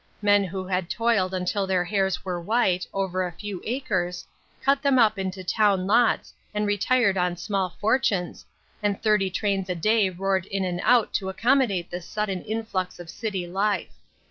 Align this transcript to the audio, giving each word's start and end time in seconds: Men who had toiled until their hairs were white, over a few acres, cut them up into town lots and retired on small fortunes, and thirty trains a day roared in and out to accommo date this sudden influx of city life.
Men 0.23 0.43
who 0.43 0.65
had 0.65 0.89
toiled 0.89 1.31
until 1.31 1.67
their 1.67 1.83
hairs 1.85 2.25
were 2.25 2.41
white, 2.41 2.87
over 2.91 3.23
a 3.23 3.31
few 3.31 3.61
acres, 3.63 4.25
cut 4.59 4.81
them 4.81 4.97
up 4.97 5.19
into 5.19 5.43
town 5.43 5.85
lots 5.85 6.33
and 6.55 6.65
retired 6.65 7.19
on 7.19 7.37
small 7.37 7.69
fortunes, 7.79 8.43
and 8.81 8.99
thirty 8.99 9.29
trains 9.29 9.69
a 9.69 9.75
day 9.75 10.09
roared 10.09 10.47
in 10.47 10.65
and 10.65 10.81
out 10.83 11.13
to 11.13 11.25
accommo 11.31 11.67
date 11.67 11.91
this 11.91 12.07
sudden 12.07 12.41
influx 12.45 12.99
of 12.99 13.11
city 13.11 13.45
life. 13.45 13.93